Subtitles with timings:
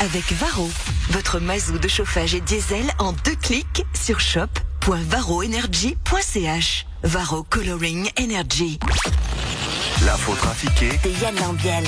[0.00, 0.70] avec Varro.
[1.10, 6.86] Votre mazou de chauffage et diesel en deux clics sur shop.varroenergy.ch.
[7.02, 8.78] Varro Coloring Energy.
[10.04, 11.84] L'info trafiquée De Yann Lambiel.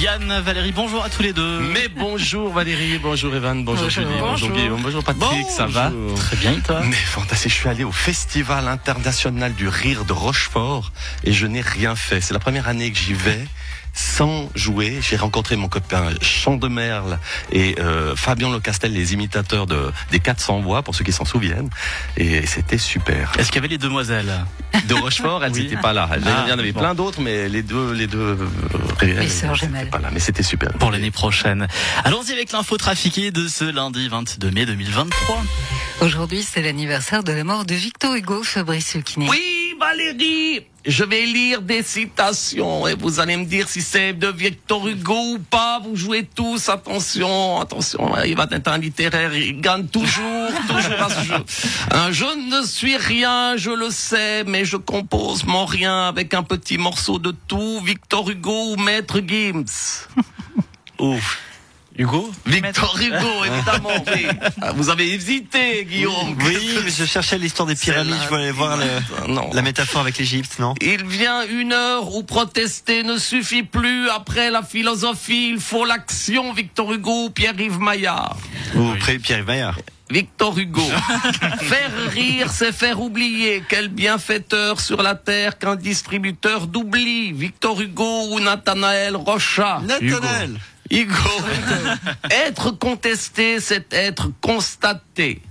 [0.00, 1.60] Yann, Valérie, bonjour à tous les deux.
[1.60, 4.02] Mais bonjour Valérie, bonjour Evan, bonjour, Bonjour.
[4.04, 4.50] Julie, bonjour, Bonjour.
[4.50, 6.18] Guillaume, bonjour Patrick, ça va Bonjour.
[6.18, 6.80] Très bien, et toi?
[6.84, 10.92] Mais fantastique, je suis allé au Festival international du rire de Rochefort
[11.24, 12.20] et je n'ai rien fait.
[12.20, 13.46] C'est la première année que j'y vais
[13.92, 14.98] sans jouer.
[15.00, 17.18] J'ai rencontré mon copain Chant de Merle
[17.50, 21.68] et euh, Fabien Locastel, les imitateurs de, des 400 voix, pour ceux qui s'en souviennent.
[22.16, 23.32] Et c'était super.
[23.38, 24.32] Est-ce qu'il y avait les demoiselles?
[24.88, 25.64] De Rochefort, elles Oui.
[25.64, 26.08] n'étaient pas là.
[26.16, 26.80] Il y Ah, en avait bon.
[26.80, 28.36] plein d'autres, mais les deux, les deux, euh,
[28.98, 30.08] réelles, sœurs elles pas là.
[30.12, 30.72] Mais c'était super.
[30.78, 31.66] pour l'année prochaine
[32.04, 35.42] Allons-y avec l'info trafiquée de ce lundi 22 mai 2023.
[36.00, 39.28] Aujourd'hui, c'est l'anniversaire de la mort de Victor Hugo, Fabrice Lucchini.
[39.28, 39.61] Oui,
[39.92, 44.88] Valérie, je vais lire des citations et vous allez me dire si c'est de Victor
[44.88, 45.80] Hugo ou pas.
[45.80, 51.10] Vous jouez tous, attention, attention, il va être un littéraire, il gagne toujours, toujours à
[51.10, 51.44] ce jeu.
[51.90, 56.42] Hein, je ne suis rien, je le sais, mais je compose mon rien avec un
[56.42, 57.80] petit morceau de tout.
[57.84, 60.08] Victor Hugo ou Maître Gims?
[61.00, 61.41] Ouf.
[61.98, 64.26] Hugo Victor Hugo, évidemment, oui.
[64.62, 66.36] Ah, Vous avez hésité, Guillaume.
[66.44, 69.50] Oui, mais je cherchais l'histoire des pyramides, je voulais voir le- Non.
[69.52, 70.74] la métaphore avec l'Égypte, non?
[70.80, 74.08] Il vient une heure où protester ne suffit plus.
[74.08, 76.52] Après la philosophie, il faut l'action.
[76.52, 78.36] Victor Hugo, Pierre-Yves Maillard.
[78.74, 79.78] Ou près Pierre Maillard.
[80.10, 80.82] Victor Hugo.
[81.60, 83.62] faire rire, c'est faire oublier.
[83.68, 87.32] Quel bienfaiteur sur la terre qu'un distributeur d'oubli.
[87.32, 89.80] Victor Hugo ou Nathanaël Rocha.
[89.86, 90.58] Nathanaël.
[90.92, 91.14] Hugo.
[92.30, 95.42] être contesté, c'est être constaté.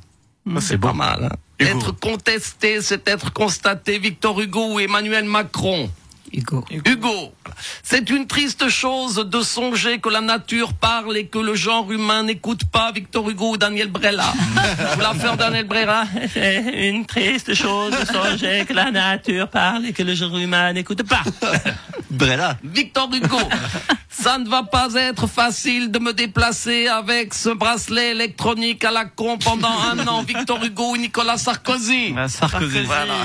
[0.60, 1.26] C'est pas mal.
[1.26, 1.36] hein.
[1.60, 4.00] Être contesté, c'est être constaté.
[4.00, 5.90] Victor Hugo ou Emmanuel Macron.
[6.34, 6.64] Hugo.
[6.86, 7.34] Hugo,
[7.84, 12.24] c'est une triste chose de songer que la nature parle et que le genre humain
[12.24, 14.34] n'écoute pas Victor Hugo ou Daniel Brella.
[14.96, 19.88] Vous la faire Daniel Brella C'est une triste chose de songer que la nature parle
[19.88, 21.24] et que le genre humain n'écoute pas.
[22.10, 22.58] Brella.
[22.64, 23.40] Victor Hugo,
[24.10, 29.06] ça ne va pas être facile de me déplacer avec ce bracelet électronique à la
[29.06, 30.24] con pendant un an.
[30.24, 32.14] Victor Hugo ou Nicolas Sarkozy.
[32.18, 32.84] Ah, Sarkozy.
[32.84, 33.16] Voilà.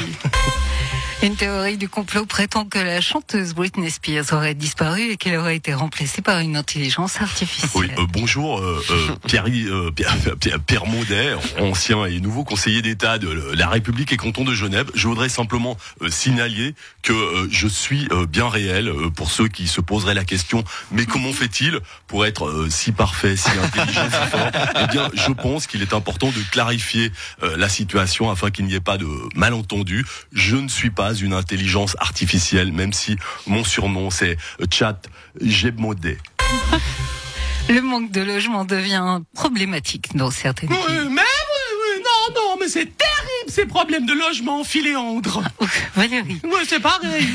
[1.22, 5.56] Une théorie du complot prétend que la chanteuse Britney Spears aurait disparu et qu'elle aurait
[5.56, 7.70] été remplacée par une intelligence artificielle.
[7.74, 10.18] Oui, euh, bonjour, euh, euh, Pierre,
[10.66, 14.90] Pierre, Maudet, ancien et nouveau conseiller d'État de la République et canton de Genève.
[14.94, 15.78] Je voudrais simplement
[16.10, 20.64] signaler que je suis bien réel pour ceux qui se poseraient la question.
[20.92, 24.50] Mais comment fait-il pour être si parfait, si intelligent, si fort?
[24.82, 27.10] Eh bien, je pense qu'il est important de clarifier
[27.42, 30.04] la situation afin qu'il n'y ait pas de malentendus.
[30.32, 34.36] Je ne suis pas une intelligence artificielle, même si mon surnom c'est
[34.72, 35.00] Chat
[35.40, 36.18] Gebmaudet.
[37.68, 41.08] Le manque de logement devient problématique dans certaines Oui, villes.
[41.10, 43.16] mais oui, oui, non, non, mais c'est terrible
[43.48, 45.42] ces problèmes de logement, Philéandre.
[45.96, 47.26] Valérie, Oui, c'est pareil.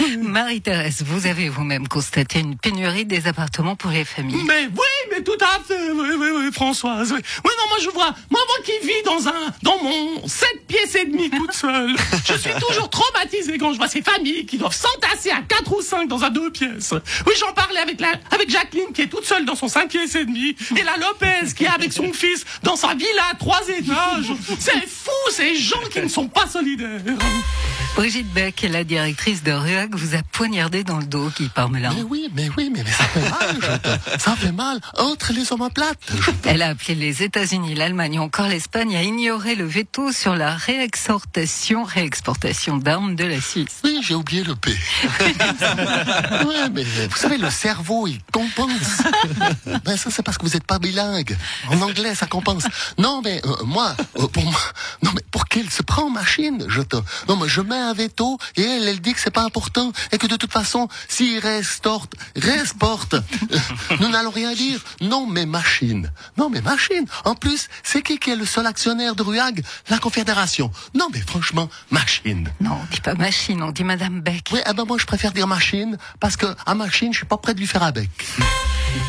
[0.00, 0.16] oui.
[0.22, 4.44] Marie-Thérèse, vous avez vous-même constaté une pénurie des appartements pour les familles.
[4.46, 7.12] Mais oui, tout à fait, oui, oui, oui, Françoise.
[7.12, 11.04] Oui, non, moi je vois, moi, qui vis dans un, dans mon 7 pièces et
[11.04, 11.94] demi toute seule,
[12.26, 15.82] je suis toujours traumatisé quand je vois ces familles qui doivent s'entasser à 4 ou
[15.82, 16.94] 5 dans un 2 pièces.
[17.26, 20.14] Oui, j'en parlais avec la, avec Jacqueline qui est toute seule dans son 5 pièces
[20.14, 23.68] et demi, et la Lopez qui est avec son fils dans sa villa à 3
[23.68, 24.32] étages.
[24.58, 27.00] C'est fou, ces gens qui ne sont pas solidaires.
[27.96, 31.94] Brigitte Beck, la directrice de RUAG, vous a poignardé dans le dos, Guy Parmelin.
[31.96, 35.50] Mais oui, mais oui, mais, mais ça fait mal, je- ça fait mal entre les
[35.50, 35.98] omoplates.
[36.10, 40.54] Je- Elle a appelé les États-Unis, l'Allemagne encore l'Espagne à ignorer le veto sur la
[40.54, 43.80] réexportation, réexportation d'armes de la Suisse.
[43.82, 44.72] Oui, j'ai oublié le P.
[46.46, 49.00] ouais, mais vous savez, le cerveau, il compense.
[49.86, 51.34] Ben ça, c'est parce que vous n'êtes pas bilingue.
[51.70, 52.64] En anglais, ça compense.
[52.98, 54.60] Non, mais euh, moi, euh, pour moi,
[55.56, 56.96] qu'elle se prend en machine, je te,
[57.28, 60.18] non, mais je mets un veto et elle, elle dit que c'est pas important et
[60.18, 63.58] que de toute façon, s'il restorte, resporte, euh,
[64.00, 64.80] nous n'allons rien dire.
[65.00, 66.12] Non, mais machine.
[66.36, 67.06] Non, mais machine.
[67.24, 69.64] En plus, c'est qui qui est le seul actionnaire de Ruag?
[69.88, 70.70] La Confédération.
[70.94, 72.50] Non, mais franchement, machine.
[72.60, 74.50] Non, on dit pas machine, on dit Madame Beck.
[74.52, 77.38] Oui, eh ben moi je préfère dire machine parce que à machine je suis pas
[77.38, 78.10] prêt de lui faire un bec.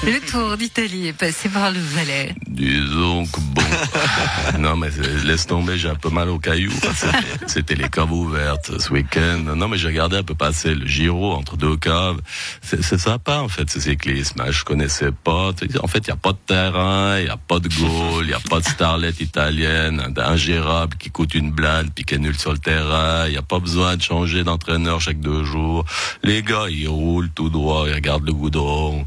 [0.04, 2.36] Le Tour d'Italie est passé par le Valais.
[2.48, 3.62] Disons que bon.
[4.60, 4.90] non, mais
[5.24, 6.72] laisse tomber, j'ai un peu mal au caillou.
[6.72, 7.18] C'était-
[7.48, 9.40] C'était les caves ouvertes ce week-end.
[9.56, 12.18] Non, mais j'ai regardé un peu passer le Giro entre deux caves.
[12.62, 14.42] C'est sympa, en fait, ce cyclisme.
[14.42, 14.52] hein.
[14.52, 15.52] Je connaissais pas.
[15.82, 18.28] En fait, il n'y a pas de terrain, il n'y a pas de goal, il
[18.28, 22.38] n'y a pas de starlet italienne, ingérable qui coûte une blinde puis qui est nulle
[22.38, 23.26] sur le terrain.
[23.28, 25.86] Il n'y a pas besoin de changer d'entraîneur chaque deux jours.
[26.24, 29.06] Les gars, ils roulent tout droit, ils regardent le goudron,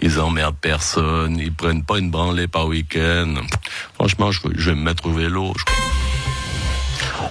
[0.00, 3.34] ils emmerdent personne, ils prennent pas une branlée par week-end.
[3.94, 4.40] Franchement, je,
[4.70, 5.52] vais me mettre au vélo.
[5.56, 5.89] je.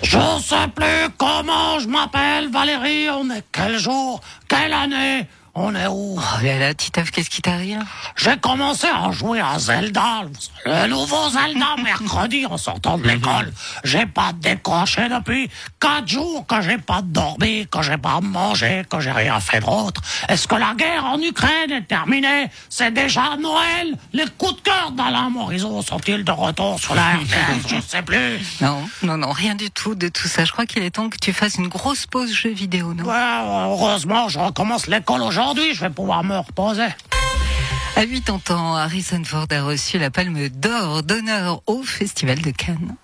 [0.03, 3.09] Je sais plus comment je m'appelle, Valérie.
[3.09, 5.27] On est quel jour Quelle année?
[5.56, 7.84] On est où Oh là là, Titeuf, qu'est-ce qui t'arrive
[8.16, 10.24] J'ai commencé à jouer à Zelda,
[10.66, 13.51] le nouveau Zelda, mercredi en sortant de l'école.
[13.84, 15.50] J'ai pas décroché depuis
[15.80, 20.01] quatre jours que j'ai pas dormi, que j'ai pas mangé, que j'ai rien fait d'autre.
[20.28, 22.48] Est-ce que la guerre en Ukraine est terminée?
[22.69, 27.68] C'est déjà Noël Les coups de cœur d'Alain Morisot sont-ils de retour sur la RTS
[27.68, 28.40] Je sais plus.
[28.62, 30.45] Non, non, non, rien du tout de tout ça.
[30.45, 33.04] Je crois qu'il est temps que tu fasses une grosse pause jeu vidéo, non?
[33.04, 35.38] Ouais, heureusement, je recommence l'école aujourd'hui,
[35.74, 36.89] je vais pouvoir me reposer.
[37.95, 42.95] À 80 ans, Harrison Ford a reçu la palme d'or d'honneur au Festival de Cannes.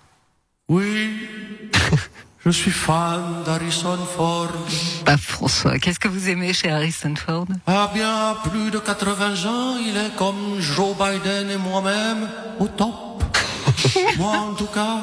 [0.68, 1.12] Oui,
[2.44, 4.52] je suis fan d'Harrison Ford.
[5.06, 7.46] Bah François, qu'est-ce que vous aimez chez Harrison Ford?
[7.66, 12.28] À bien plus de 80 ans, il est comme Joe Biden et moi-même,
[12.58, 13.24] au top.
[14.18, 14.98] Moi, en tout cas,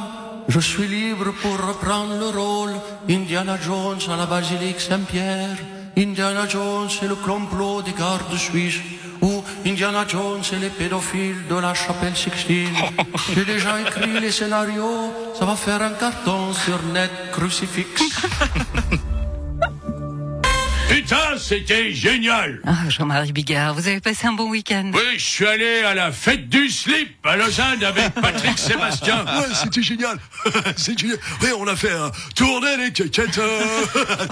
[0.47, 2.73] je suis libre pour reprendre le rôle
[3.09, 5.57] Indiana Jones à la basilique Saint-Pierre,
[5.97, 8.79] Indiana Jones et le complot des gardes suisses,
[9.21, 12.75] ou Indiana Jones et les pédophiles de la chapelle Sixtine.
[13.35, 17.85] J'ai déjà écrit les scénarios, ça va faire un carton sur net crucifix.
[21.37, 25.79] C'était génial Ah, Jean-Marie Bigard, vous avez passé un bon week-end Oui, je suis allé
[25.79, 29.25] à la fête du slip à Lausanne avec Patrick Sébastien.
[29.25, 30.17] Ouais, c'était génial.
[30.77, 31.17] C'est génial.
[31.41, 33.39] Oui, on a fait un tourner les quéquettes.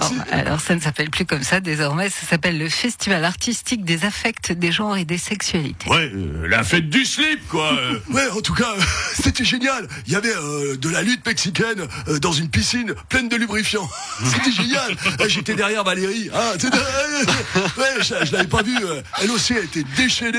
[0.04, 4.04] Oh, alors ça ne s'appelle plus comme ça désormais, ça s'appelle le Festival artistique des
[4.04, 5.88] affects, des genres et des sexualités.
[5.88, 7.72] Ouais, euh, la fête du slip, quoi.
[7.72, 7.98] euh.
[8.10, 8.74] Ouais, en tout cas,
[9.14, 9.86] c'était génial.
[10.06, 13.88] Il y avait euh, de la lutte mexicaine euh, dans une piscine pleine de lubrifiants.
[14.24, 14.96] C'était génial.
[15.20, 16.30] Euh, J'étais derrière Valérie.
[16.34, 16.52] Hein,
[17.78, 18.76] ouais, je, je l'avais pas vue.
[18.84, 20.38] euh, Elle aussi, elle était déchaînée.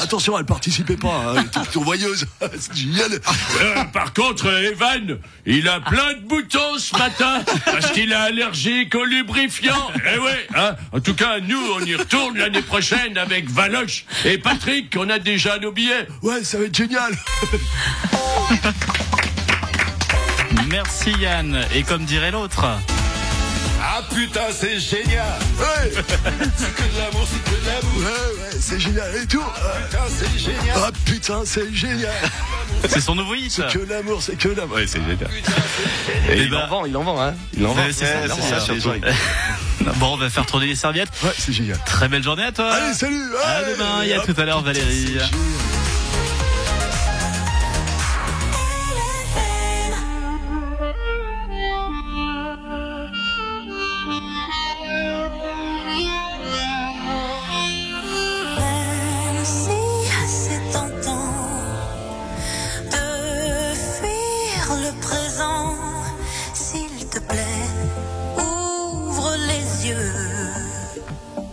[0.00, 1.08] Attention, elle participait pas.
[1.08, 2.26] hein, Elle était plutôt voyeuse.
[2.58, 3.12] C'était génial.
[3.60, 8.94] Euh, par contre, Evan, il a plein de boutons ce matin parce qu'il est allergique
[8.94, 9.90] aux lubrifiants.
[10.14, 10.74] Eh ouais, hein.
[10.92, 14.94] En tout cas, nous, on y retourne l'année prochaine avec Valoche et Patrick.
[14.98, 16.06] On a déjà nos billets.
[16.22, 17.12] Ouais, ça va être génial.
[20.70, 21.64] Merci Yann.
[21.74, 22.64] Et comme dirait l'autre.
[24.00, 25.24] Ah putain, c'est génial
[25.58, 25.90] Ouais,
[26.56, 29.42] C'est que de l'amour, c'est que de l'amour ouais, ouais, c'est génial et tout.
[29.42, 32.12] Putain, c'est génial Ah putain, c'est génial.
[32.88, 33.60] C'est son nouveau hit.
[33.72, 34.76] Que l'amour, c'est que l'amour.
[34.76, 35.28] Ouais, c'est génial.
[36.30, 37.34] Et il en vend, il en vend, hein.
[37.56, 37.82] Il en vend.
[37.90, 39.00] C'est ça, Ouais, c'est c'est ça, ça, surtout.
[39.96, 41.08] Bon, on va faire tourner les serviettes.
[41.24, 41.78] Ouais, c'est génial.
[41.86, 42.70] Très belle journée à toi.
[42.72, 43.22] Allez, salut.
[43.44, 44.86] À demain et à Ah, tout à l'heure, Valérie.
[44.90, 45.28] c'est génial.